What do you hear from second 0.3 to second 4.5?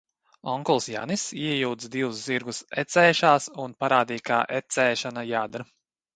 Onkulis Janis iejūdza divus zirgus ecēšās un parādīja, kā